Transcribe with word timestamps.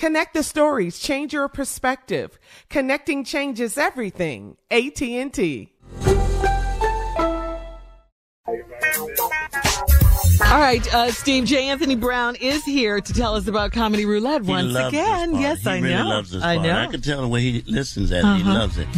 Connect 0.00 0.32
the 0.32 0.42
stories, 0.42 0.98
change 0.98 1.34
your 1.34 1.46
perspective. 1.48 2.38
Connecting 2.70 3.22
changes 3.22 3.76
everything. 3.76 4.56
AT&T. 4.70 5.74
All 10.42 10.58
right, 10.58 10.94
uh, 10.94 11.12
Steve 11.12 11.44
J. 11.44 11.68
Anthony 11.68 11.96
Brown 11.96 12.34
is 12.36 12.64
here 12.64 12.98
to 13.02 13.12
tell 13.12 13.34
us 13.34 13.46
about 13.46 13.72
Comedy 13.72 14.06
Roulette 14.06 14.42
He 14.42 14.48
once 14.48 14.72
loves 14.72 14.88
again. 14.88 15.32
This. 15.32 15.40
Yes, 15.42 15.60
he 15.64 15.68
I 15.70 15.78
really 15.80 15.94
know. 15.94 16.08
loves 16.08 16.30
this 16.30 16.42
I 16.42 16.56
part. 16.56 16.66
know. 16.66 16.78
I 16.78 16.86
can 16.86 17.02
tell 17.02 17.20
the 17.20 17.28
way 17.28 17.42
he 17.42 17.62
listens 17.66 18.10
at 18.10 18.24
it. 18.24 18.36
He 18.36 18.42
Uh-huh. 18.42 18.54
loves 18.54 18.78
it. 18.78 18.88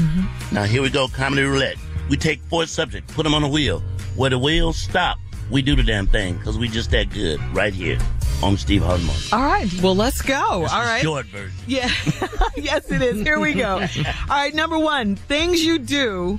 Now 0.53 0.63
here 0.63 0.83
we 0.83 0.89
go, 0.89 1.09
comedy 1.09 1.43
roulette. 1.43 1.79
We 2.09 2.17
take 2.17 2.41
four 2.43 2.67
subjects, 2.67 3.13
put 3.13 3.25
them 3.25 3.35
on 3.35 3.43
a 3.43 3.49
wheel. 3.49 3.83
Where 4.15 4.31
the 4.31 4.39
wheels 4.39 4.77
stop, 4.77 5.19
we 5.51 5.63
do 5.63 5.75
the 5.75 5.83
damn 5.83 6.07
thing 6.07 6.37
because 6.39 6.59
we 6.59 6.69
just 6.69 6.93
that 6.93 7.11
good 7.11 7.41
right 7.53 7.75
here 7.75 7.99
on 8.43 8.57
Steve 8.57 8.83
Harvey 8.83 9.09
All 9.33 9.41
right, 9.41 9.69
well, 9.83 9.95
let's 9.95 10.21
go. 10.23 10.61
That's 10.63 10.73
All 10.73 10.81
the 10.81 10.87
right. 10.87 11.03
short 11.03 11.27
version. 11.27 11.57
Yeah. 11.67 11.91
yes, 12.57 12.91
it 12.91 13.03
is. 13.03 13.23
Here 13.23 13.39
we 13.39 13.55
go. 13.55 13.75
All 13.97 14.13
right, 14.29 14.55
number 14.55 14.79
one, 14.79 15.17
things 15.17 15.65
you 15.65 15.79
do 15.79 16.39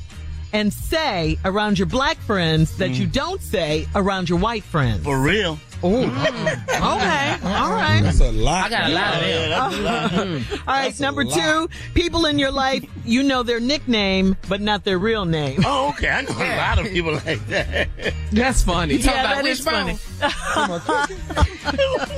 and 0.54 0.72
say 0.72 1.38
around 1.44 1.78
your 1.80 1.88
black 1.88 2.18
friends 2.20 2.78
that 2.78 2.92
you 2.92 3.06
don't 3.08 3.42
say 3.42 3.88
around 3.96 4.30
your 4.30 4.40
white 4.40 4.64
friends. 4.64 5.02
Mm. 5.02 5.04
For 5.04 5.20
real. 5.20 5.60
Oh. 5.86 6.04
okay. 6.04 6.80
All 6.80 7.72
right. 7.72 8.00
That's 8.02 8.22
a 8.22 8.32
lot. 8.32 8.66
I 8.66 8.70
got 8.70 8.90
a 8.90 8.94
lot 8.94 9.16
of 9.22 9.28
Yeah, 9.28 9.48
that's 9.50 9.76
a. 9.76 9.80
All 10.60 10.66
right, 10.68 10.84
That's 10.86 11.00
number 11.02 11.26
two, 11.26 11.68
people 11.94 12.26
in 12.26 12.40
your 12.40 12.52
life, 12.52 12.86
you 13.04 13.22
know 13.24 13.44
their 13.44 13.60
nickname, 13.60 14.38
but 14.48 14.62
not 14.62 14.86
their 14.86 14.98
real 14.98 15.26
name. 15.26 15.62
Oh, 15.66 15.90
okay. 15.90 16.08
I 16.08 16.22
know 16.22 16.30
a 16.38 16.56
lot 16.58 16.80
of 16.80 16.86
people 16.90 17.14
like 17.26 17.46
that. 17.48 17.90
That's 18.32 18.64
funny. 18.64 19.00
Talk 19.00 19.14
Yeah, 19.14 19.22
about 19.34 19.44
that 19.44 19.46
is 19.46 19.66
wishbone. 19.66 19.96
funny. 19.98 21.20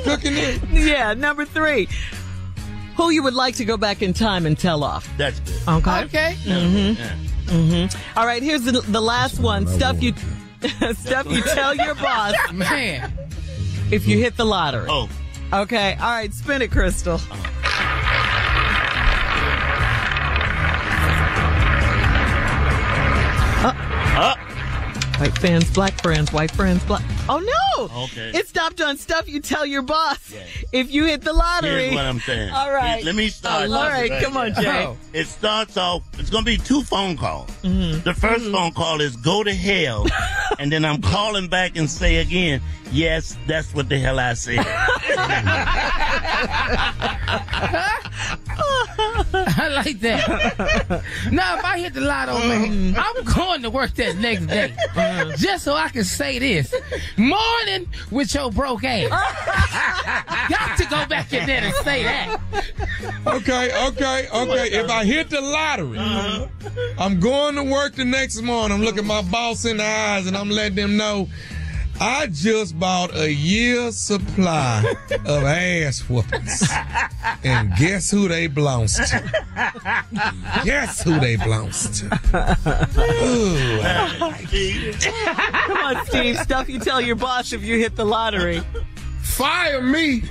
Cooking 0.03 0.34
it. 0.38 0.62
Yeah, 0.72 1.13
number 1.16 1.45
three, 1.45 1.88
who 2.95 3.09
you 3.09 3.23
would 3.23 3.33
like 3.33 3.56
to 3.56 3.66
go 3.66 3.78
back 3.78 4.01
in 4.01 4.13
time 4.13 4.45
and 4.45 4.57
tell 4.57 4.83
off. 4.83 5.09
That's 5.17 5.39
good. 5.39 5.56
Okay. 5.67 6.03
Okay. 6.06 6.35
Mm-hmm. 6.44 7.01
Yeah. 7.01 7.16
Mm-hmm. 7.53 8.17
All 8.19 8.25
right, 8.25 8.41
here's 8.41 8.63
the, 8.63 8.72
the 8.81 9.01
last 9.01 9.39
one. 9.39 9.67
Stuff 9.67 10.01
you 10.01 10.13
stuff 10.94 11.28
you 11.29 11.41
tell 11.44 11.75
your 11.75 11.95
boss 11.95 12.33
Man. 12.53 13.11
if 13.91 14.07
you 14.07 14.17
hit 14.17 14.35
the 14.38 14.45
lottery. 14.45 14.88
Oh, 14.89 15.09
Okay. 15.53 15.94
All 15.94 16.09
right, 16.09 16.33
spin 16.33 16.61
it, 16.63 16.72
Crystal. 16.72 17.19
up. 24.17 24.38
White 25.19 25.38
fans, 25.39 25.69
black 25.72 26.01
friends, 26.01 26.31
white 26.33 26.51
friends, 26.51 26.83
black. 26.85 27.03
Oh 27.28 27.40
no! 27.40 28.03
Okay. 28.03 28.31
It 28.38 28.47
stopped 28.47 28.81
on 28.81 28.97
stuff 28.97 29.28
you 29.28 29.40
tell 29.40 29.66
your 29.66 29.81
boss 29.81 30.31
Yeah. 30.31 30.44
if 30.72 30.91
you 30.94 31.06
hit 31.06 31.22
the 31.22 31.34
lottery. 31.34 31.86
Here's 31.86 31.96
what 31.96 32.06
I'm 32.06 32.19
saying. 32.19 32.52
All 32.52 32.72
right. 32.72 33.03
Let 33.03 33.16
me 33.16 33.30
start. 33.30 33.69
All 33.69 33.90
right, 33.90 34.12
come 34.24 34.38
on, 34.38 34.53
Jay. 34.53 34.86
Oh. 34.86 34.97
It 35.13 35.25
starts 35.28 35.75
off, 35.78 36.03
it's 36.19 36.30
going 36.30 36.44
to 36.46 36.52
be 36.52 36.58
two 36.58 36.84
phone 36.84 37.18
calls. 37.18 37.50
Mm-hmm. 37.63 38.03
The 38.03 38.12
1st 38.12 38.52
phone 38.52 38.72
call 38.74 39.02
is 39.02 39.16
go 39.16 39.44
to 39.44 39.53
hell. 39.53 40.06
and 40.59 40.72
then 40.72 40.86
I'm 40.86 41.02
calling 41.02 41.47
back 41.47 41.78
and 41.78 41.90
say 41.90 42.18
again, 42.18 42.62
yes, 42.91 43.36
that's 43.47 43.74
what 43.74 43.90
the 43.90 43.97
hell 43.97 44.19
I 44.19 44.34
said. 44.34 44.57
I 49.58 49.70
like 49.70 50.00
that. 50.02 51.04
now, 51.32 51.58
if 51.58 51.64
I 51.64 51.80
hit 51.80 51.94
the 51.94 52.02
lotto, 52.02 52.38
man, 52.40 52.94
mm-hmm. 52.94 53.00
I'm 53.00 53.24
going 53.24 53.62
to 53.62 53.70
work 53.70 53.94
that 53.96 54.18
next 54.18 54.48
day. 54.48 54.74
Mm-hmm. 54.94 55.36
Just 55.38 55.64
so 55.64 55.74
I 55.74 55.90
can 55.90 56.04
say 56.04 56.40
this. 56.40 56.74
Morning 57.16 57.88
with 58.12 58.34
your 58.34 58.52
broke 58.52 58.84
ass. 58.84 59.10
Got 60.50 60.78
to 60.78 60.86
go 60.86 61.06
back 61.06 61.32
in 61.32 61.48
there 61.48 61.64
and 61.64 61.76
say 61.76 62.04
that. 62.04 62.40
Okay, 63.28 63.88
okay, 63.88 64.28
okay. 64.34 64.68
If 64.72 64.90
I 64.90 65.06
hit 65.06 65.30
the 65.30 65.40
lottery, 65.42 65.98
uh-huh. 66.00 66.48
I'm 66.98 67.20
going 67.20 67.56
to 67.56 67.64
work 67.64 67.96
the 67.96 68.06
next 68.06 68.42
morning. 68.42 68.78
I'm 68.78 68.84
looking 68.84 69.06
my 69.06 69.22
boss 69.22 69.64
in 69.64 69.78
the 69.78 69.86
eyes 69.86 70.28
and 70.28 70.36
I'm 70.36 70.50
letting 70.50 70.76
them 70.76 70.98
know 70.98 71.30
I 72.00 72.28
just 72.28 72.78
bought 72.78 73.16
a 73.16 73.31
year's 73.31 73.97
supply 73.97 74.83
of 75.25 75.44
ass 75.44 76.00
whoopings. 76.09 76.63
And 77.44 77.74
guess 77.77 78.12
who 78.12 78.27
they 78.27 78.47
belongs 78.47 78.95
to? 78.95 79.24
Guess 80.63 81.03
who 81.03 81.19
they 81.19 81.36
belongs 81.38 82.01
to? 82.01 82.06
Ooh, 83.24 83.81
Come 85.68 85.77
on, 85.77 86.06
Steve. 86.06 86.38
Stuff 86.39 86.69
you 86.69 86.80
tell 86.80 87.00
your 87.01 87.15
boss 87.15 87.53
if 87.53 87.63
you 87.63 87.77
hit 87.77 87.95
the 87.95 88.06
lottery. 88.06 88.62
fire 89.21 89.81
me. 89.81 90.21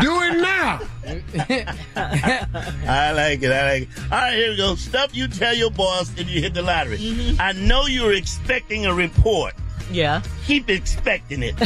Do 0.00 0.20
it 0.22 0.40
now. 0.40 0.80
I 1.96 3.12
like 3.12 3.42
it. 3.42 3.50
I 3.50 3.72
like 3.72 3.82
it. 3.82 3.88
All 4.04 4.18
right, 4.18 4.34
here 4.34 4.50
we 4.50 4.56
go. 4.56 4.74
Stuff 4.74 5.14
you 5.14 5.28
tell 5.28 5.54
your 5.54 5.70
boss 5.70 6.10
if 6.16 6.28
you 6.30 6.40
hit 6.40 6.54
the 6.54 6.62
lottery. 6.62 6.98
Mm-hmm. 6.98 7.40
I 7.40 7.52
know 7.52 7.86
you're 7.86 8.14
expecting 8.14 8.86
a 8.86 8.94
report. 8.94 9.54
Yeah. 9.90 10.22
Keep 10.46 10.70
expecting 10.70 11.42
it. 11.42 11.54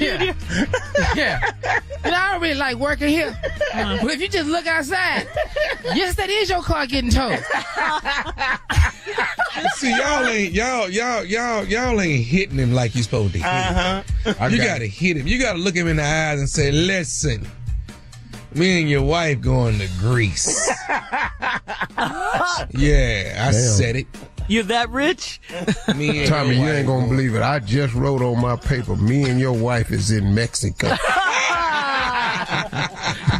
Yeah. 0.00 0.34
yeah. 1.14 1.50
You 2.04 2.10
know, 2.10 2.16
I 2.16 2.32
don't 2.32 2.42
really 2.42 2.54
like 2.54 2.76
working 2.76 3.08
here. 3.08 3.36
But 3.72 4.10
if 4.10 4.20
you 4.20 4.28
just 4.28 4.48
look 4.48 4.66
outside, 4.66 5.26
yes, 5.94 6.16
that 6.16 6.28
is 6.30 6.50
your 6.50 6.62
car 6.62 6.86
getting 6.86 7.10
towed. 7.10 7.42
See, 9.74 9.90
y'all 9.96 10.26
ain't 10.26 10.52
y'all 10.52 10.88
y'all 10.88 11.24
y'all 11.24 11.64
y'all 11.64 12.00
ain't 12.00 12.24
hitting 12.24 12.58
him 12.58 12.72
like 12.72 12.94
you 12.94 13.02
supposed 13.02 13.32
to 13.32 13.38
hit. 13.38 13.46
Uh-huh. 13.46 14.46
You 14.46 14.58
gotta 14.58 14.86
hit 14.86 15.16
him. 15.16 15.26
You 15.26 15.40
gotta 15.40 15.58
look 15.58 15.74
him 15.74 15.88
in 15.88 15.96
the 15.96 16.04
eyes 16.04 16.38
and 16.40 16.48
say, 16.48 16.70
"Listen, 16.70 17.46
me 18.54 18.80
and 18.80 18.90
your 18.90 19.02
wife 19.02 19.40
going 19.40 19.78
to 19.78 19.88
Greece." 19.98 20.68
yeah, 20.88 21.60
I 21.98 23.50
Damn. 23.50 23.52
said 23.52 23.96
it. 23.96 24.06
You're 24.48 24.64
that 24.64 24.90
rich? 24.90 25.40
Me 25.94 26.20
and 26.20 26.28
Tommy, 26.28 26.56
you 26.56 26.66
ain't 26.68 26.86
gonna 26.86 27.06
believe 27.06 27.34
it. 27.36 27.42
I 27.42 27.60
just 27.60 27.94
wrote 27.94 28.20
on 28.20 28.40
my 28.40 28.56
paper, 28.56 28.96
me 28.96 29.28
and 29.30 29.38
your 29.38 29.52
wife 29.52 29.92
is 29.92 30.10
in 30.10 30.34
Mexico. 30.34 30.88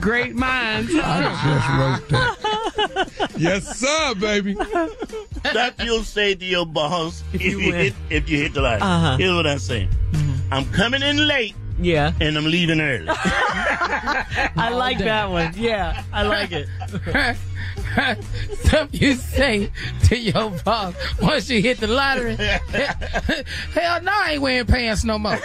Great 0.00 0.36
minds. 0.36 0.92
I 0.94 1.22
just 1.44 1.68
wrote 1.68 2.08
that. 2.10 2.36
Yes, 3.36 3.78
sir, 3.78 4.14
baby. 4.14 4.54
That 5.42 5.74
you'll 5.82 6.04
say 6.04 6.34
to 6.34 6.44
your 6.44 6.66
boss 6.66 7.22
if, 7.32 7.40
you 7.42 7.58
you, 7.60 7.72
hit 7.72 7.94
if 8.10 8.28
you 8.28 8.38
hit 8.38 8.54
the 8.54 8.60
line. 8.62 8.82
Uh-huh. 8.82 9.16
Here's 9.16 9.34
what 9.34 9.46
I'm 9.46 9.58
saying. 9.58 9.88
I'm 10.52 10.64
coming 10.72 11.02
in 11.02 11.26
late 11.26 11.54
Yeah. 11.80 12.12
and 12.20 12.36
I'm 12.36 12.44
leaving 12.44 12.80
early. 12.80 13.06
I 13.08 14.70
like 14.72 14.98
that 14.98 15.30
one. 15.30 15.52
Yeah, 15.56 16.02
I 16.12 16.22
like 16.24 16.52
it. 16.52 16.68
Stuff 18.64 18.88
you 18.92 19.14
say 19.14 19.70
to 20.04 20.16
your 20.16 20.50
boss 20.64 20.94
once 21.20 21.50
you 21.50 21.60
hit 21.60 21.78
the 21.78 21.86
lottery. 21.86 22.36
Hell 23.74 24.02
no, 24.02 24.12
I 24.12 24.32
ain't 24.32 24.42
wearing 24.42 24.66
pants 24.66 25.04
no 25.04 25.18
more. 25.18 25.38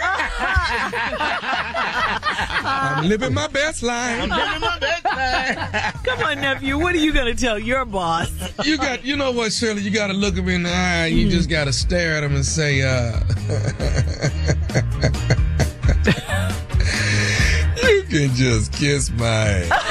I'm 2.68 3.08
living 3.08 3.34
my 3.34 3.46
best 3.48 3.82
I'm 3.82 4.28
life. 4.28 4.38
living 4.38 4.60
my 4.60 4.78
best 4.78 5.04
life. 5.04 6.04
Come 6.04 6.20
on, 6.20 6.40
nephew. 6.40 6.78
What 6.78 6.94
are 6.94 6.98
you 6.98 7.12
going 7.12 7.34
to 7.34 7.40
tell 7.40 7.58
your 7.58 7.84
boss? 7.84 8.30
You 8.64 8.76
got, 8.78 9.04
you 9.04 9.16
know 9.16 9.32
what, 9.32 9.52
Shirley? 9.52 9.82
You 9.82 9.90
got 9.90 10.08
to 10.08 10.12
look 10.12 10.36
him 10.36 10.48
in 10.48 10.62
the 10.64 10.70
eye. 10.70 11.06
You 11.06 11.28
just 11.28 11.48
got 11.50 11.64
to 11.64 11.72
stare 11.72 12.14
at 12.16 12.24
him 12.24 12.34
and 12.34 12.44
say, 12.44 12.82
uh, 12.82 13.20
"You 17.82 18.02
can 18.08 18.34
just 18.34 18.72
kiss 18.72 19.10
my 19.10 19.26
ass." 19.26 19.85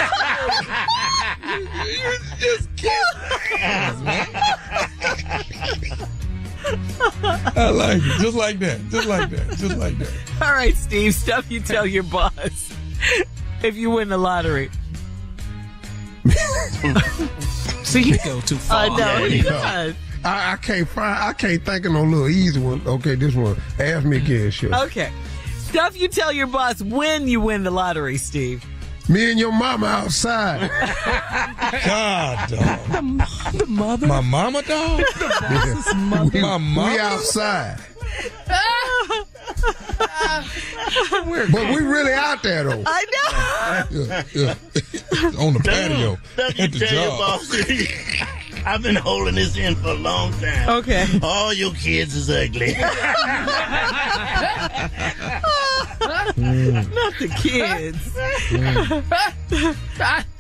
I 7.58 7.70
like 7.70 7.98
it, 7.98 8.22
just 8.22 8.36
like 8.36 8.60
that, 8.60 8.82
just 8.90 9.08
like 9.08 9.30
that, 9.30 9.58
just 9.58 9.78
like 9.78 9.98
that. 9.98 10.12
All 10.42 10.52
right, 10.52 10.76
Steve. 10.76 11.14
Stuff 11.14 11.50
you 11.50 11.62
tell 11.62 11.86
your 11.86 12.04
boss 12.04 12.74
if 13.64 13.76
you 13.76 13.92
win 13.92 14.10
the 14.10 14.18
lottery. 14.18 14.70
See, 17.84 18.02
you 18.02 18.18
go 18.26 18.42
too 18.42 18.58
far. 18.58 18.86
I 18.86 18.98
know. 18.98 19.26
he 19.26 19.38
yeah. 19.38 19.44
does. 19.44 19.96
I, 20.26 20.54
I 20.54 20.56
can't 20.58 20.88
find. 20.88 21.18
I 21.18 21.32
can't 21.32 21.64
think 21.64 21.86
of 21.86 21.94
no 21.94 22.04
little 22.04 22.28
easy 22.28 22.60
one. 22.60 22.82
Okay, 22.86 23.16
this 23.16 23.36
one. 23.36 23.56
Ask 23.80 24.06
me 24.06 24.18
again, 24.18 24.52
shit. 24.52 24.74
Okay. 24.74 25.12
Stuff 25.58 25.98
you 25.98 26.08
tell 26.10 26.34
your 26.34 26.48
boss 26.48 26.82
when 26.82 27.28
you 27.28 27.40
win 27.40 27.64
the 27.64 27.72
lottery, 27.72 28.18
Steve. 28.18 28.66
Me 29.08 29.30
and 29.30 29.40
your 29.40 29.52
mama 29.52 29.86
outside. 29.86 30.70
God, 31.86 32.50
dog. 32.50 32.80
The 33.54 33.66
mother. 33.68 34.08
My 34.08 34.22
mama, 34.22 34.64
dog. 34.64 35.04
My 35.96 36.24
we 36.34 36.42
mama. 36.42 36.98
outside. 37.00 37.78
but 41.12 41.54
we 41.54 41.82
really 41.82 42.14
out 42.14 42.42
there 42.42 42.64
though. 42.64 42.84
I 42.86 43.06
know. 43.12 44.02
Yeah, 44.02 44.24
yeah. 44.34 44.56
On 45.40 45.54
the 45.54 45.60
patio 45.64 46.18
Don't 46.36 46.60
at 46.60 46.72
the 46.72 46.80
job. 46.80 47.42
I've 48.66 48.82
been 48.82 48.96
holding 48.96 49.36
this 49.36 49.56
in 49.58 49.76
for 49.76 49.90
a 49.90 49.94
long 49.94 50.32
time. 50.34 50.70
Okay. 50.70 51.06
All 51.22 51.54
your 51.54 51.72
kids 51.74 52.16
is 52.16 52.32
ugly. 52.32 52.76
Not 56.38 57.14
the 57.20 57.28
kids. 57.42 58.00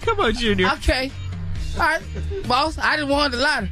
Come 0.01 0.19
on, 0.19 0.33
Junior. 0.33 0.69
Okay. 0.73 1.11
All 1.75 1.81
right, 1.81 2.01
boss, 2.47 2.77
I 2.77 2.95
didn't 2.95 3.09
want 3.09 3.33
the 3.33 3.37
lottery. 3.39 3.69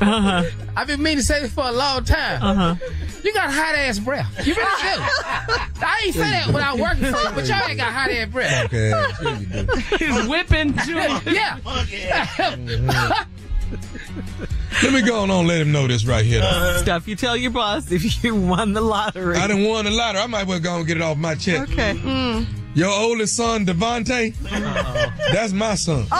Uh-huh. 0.00 0.44
I've 0.74 0.88
been 0.88 1.00
meaning 1.00 1.18
to 1.18 1.24
say 1.24 1.40
this 1.42 1.52
for 1.52 1.64
a 1.64 1.70
long 1.70 2.02
time. 2.02 2.42
Uh-huh. 2.42 2.74
You 3.22 3.32
got 3.32 3.52
hot 3.52 3.76
ass 3.76 4.00
breath. 4.00 4.44
You 4.44 4.54
really 4.54 4.66
do. 4.66 5.02
I 5.80 6.02
ain't 6.04 6.14
say 6.14 6.22
that 6.22 6.48
without 6.48 6.76
working 6.78 7.04
for 7.04 7.20
you, 7.20 7.30
but 7.34 7.46
y'all 7.46 7.68
ain't 7.68 7.78
got 7.78 7.92
hot 7.92 8.10
ass 8.10 8.28
breath. 8.30 8.64
Okay, 8.64 8.90
sure 9.20 9.34
you 9.36 9.46
do. 9.46 9.66
He's 9.96 10.26
whipping 10.26 10.76
Junior. 10.78 11.20
Yeah. 11.26 11.58
Let 14.82 14.92
me 14.92 15.02
go 15.02 15.20
on 15.20 15.30
and 15.30 15.48
let 15.48 15.60
him 15.60 15.72
know 15.72 15.86
this 15.86 16.04
right 16.04 16.24
here. 16.24 16.40
though. 16.40 16.46
Uh-huh. 16.46 16.78
Stuff 16.82 17.08
you 17.08 17.16
tell 17.16 17.36
your 17.36 17.50
boss 17.50 17.90
if 17.90 18.22
you 18.24 18.34
won 18.34 18.72
the 18.72 18.80
lottery. 18.80 19.36
I 19.36 19.46
didn't 19.46 19.64
won 19.64 19.84
the 19.84 19.90
lottery. 19.90 20.22
I 20.22 20.26
might 20.26 20.46
well 20.46 20.60
go 20.60 20.76
and 20.78 20.86
get 20.86 20.96
it 20.98 21.02
off 21.02 21.16
my 21.16 21.34
chest. 21.34 21.72
Okay. 21.72 21.94
Mm. 21.94 22.46
Your 22.74 22.90
oldest 22.90 23.36
son, 23.36 23.64
Devontae, 23.64 24.34
that's 25.32 25.52
my 25.54 25.74
son. 25.76 26.06
Oh. 26.12 26.16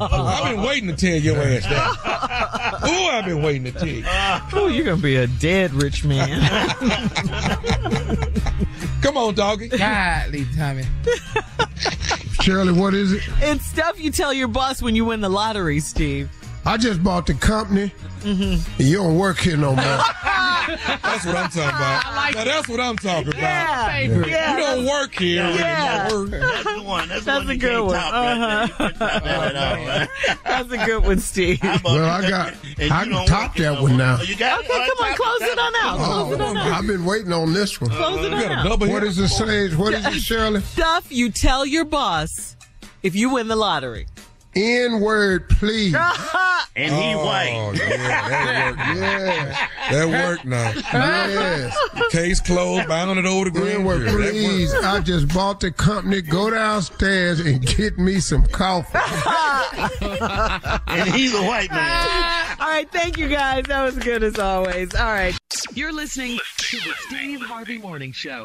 I've 0.00 0.54
been 0.54 0.62
waiting 0.62 0.88
to 0.88 0.94
tell 0.94 1.16
your 1.16 1.36
ass 1.38 1.64
that. 1.64 2.80
Ooh, 2.88 3.06
I've 3.08 3.24
been 3.24 3.42
waiting 3.42 3.64
to 3.64 3.72
tell 3.72 3.88
you. 3.88 4.04
oh, 4.06 4.68
you're 4.68 4.84
gonna 4.84 5.02
be 5.02 5.16
a 5.16 5.26
dead 5.26 5.72
rich 5.74 6.04
man. 6.04 6.28
Come 9.02 9.16
on, 9.16 9.34
doggy. 9.34 9.68
Godly, 9.68 10.46
Tommy. 10.56 10.84
Shirley, 12.42 12.72
what 12.72 12.94
is 12.94 13.12
it? 13.12 13.22
it's 13.40 13.66
stuff 13.66 13.98
you 14.00 14.10
tell 14.12 14.32
your 14.32 14.46
boss 14.48 14.80
when 14.80 14.94
you 14.94 15.04
win 15.04 15.20
the 15.20 15.28
lottery, 15.28 15.80
Steve. 15.80 16.30
I 16.66 16.76
just 16.76 17.02
bought 17.02 17.26
the 17.26 17.34
company. 17.34 17.92
And 18.24 18.60
you 18.78 18.96
don't 18.96 19.16
work 19.18 19.38
here 19.38 19.56
no 19.56 19.74
more. 19.76 19.84
That's 20.66 21.24
what 21.24 21.36
I'm 21.36 21.48
talking 21.48 21.62
about. 21.62 22.14
Like 22.16 22.34
now 22.34 22.44
that's 22.44 22.68
what 22.68 22.80
I'm 22.80 22.96
talking 22.96 23.28
about. 23.28 23.40
Yeah. 23.40 23.98
You 24.00 24.24
Yeah. 24.26 24.56
don't 24.56 24.84
work 24.86 25.14
here. 25.14 25.44
Yeah. 25.48 26.06
anymore. 26.08 26.26
That's 26.40 26.64
the 26.64 26.82
one. 26.82 27.08
That's, 27.08 27.20
the 27.20 27.24
That's 27.30 27.44
one 27.44 27.50
a 27.50 27.56
good 27.56 27.80
one. 27.82 27.94
right. 27.94 28.12
Uh-huh. 28.12 28.66
You 28.66 28.88
can't 28.88 28.98
top 28.98 29.22
that 29.22 29.54
at. 30.34 30.38
That's 30.44 30.72
a 30.72 30.76
good 30.84 31.04
one, 31.04 31.18
Steve. 31.20 31.60
Well, 31.84 32.04
I 32.04 32.28
got- 32.28 32.54
I 32.80 33.04
you 33.04 33.10
can 33.14 33.26
top 33.26 33.54
that 33.56 33.80
one 33.80 33.96
now. 33.96 34.18
Oh, 34.20 34.24
you 34.24 34.36
got 34.36 34.58
Okay, 34.64 34.68
come 34.68 35.06
on, 35.06 35.14
close 35.14 35.42
it 35.42 35.58
on 35.58 35.72
out. 35.76 35.98
Close 35.98 36.32
it 36.34 36.40
on 36.40 36.56
out. 36.56 36.72
I've 36.72 36.86
been 36.86 37.04
waiting 37.04 37.32
on 37.32 37.52
this 37.52 37.80
one. 37.80 37.90
Close 37.90 38.24
it 38.26 38.30
You 38.32 38.36
on 38.38 38.52
out. 38.52 38.64
double 38.66 38.88
What 38.88 39.04
hit. 39.04 39.16
it, 39.16 39.28
Sage? 39.28 39.76
What 39.76 39.94
is 39.94 40.04
it, 40.04 40.14
Shirley? 40.20 40.60
Stuff 40.62 41.06
you 41.12 41.30
tell 41.30 41.64
your 41.64 41.84
boss 41.84 42.56
if 43.04 43.14
you 43.14 43.30
win 43.30 43.46
the 43.46 43.56
lottery. 43.56 44.06
N 44.56 45.00
word, 45.00 45.48
please. 45.48 45.94
And 46.78 46.92
he 46.94 47.14
Oh, 47.14 47.24
white. 47.24 47.72
yeah, 47.78 47.88
that 48.28 48.76
worked. 48.76 48.98
Yeah. 48.98 49.68
That 49.90 50.08
worked 50.08 50.44
now. 50.44 50.72
Yes. 50.92 52.12
Case 52.12 52.38
closed, 52.40 52.86
bound 52.86 53.18
it 53.18 53.24
over 53.24 53.48
the 53.48 53.60
N 53.60 53.62
grand 53.64 53.86
word, 53.86 54.06
jury. 54.08 54.30
Please. 54.32 54.74
I 54.74 55.00
just 55.00 55.32
bought 55.32 55.60
the 55.60 55.70
company. 55.70 56.20
Go 56.20 56.50
downstairs 56.50 57.40
and 57.40 57.64
get 57.64 57.96
me 57.96 58.20
some 58.20 58.44
coffee. 58.48 58.98
And 60.88 61.08
he's 61.14 61.34
a 61.34 61.42
white 61.42 61.70
man. 61.70 62.56
All 62.60 62.68
right, 62.68 62.90
thank 62.92 63.16
you 63.16 63.28
guys. 63.28 63.64
That 63.68 63.82
was 63.82 63.96
good 63.96 64.22
as 64.22 64.38
always. 64.38 64.94
All 64.94 65.06
right. 65.06 65.36
You're 65.74 65.92
listening 65.92 66.38
to 66.58 66.76
the 66.76 66.92
Steve 67.08 67.40
Harvey 67.40 67.78
Morning 67.78 68.12
Show. 68.12 68.44